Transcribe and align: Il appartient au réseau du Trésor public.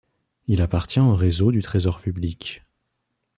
Il 0.47 0.63
appartient 0.63 0.99
au 0.99 1.13
réseau 1.13 1.51
du 1.51 1.61
Trésor 1.61 2.01
public. 2.01 2.63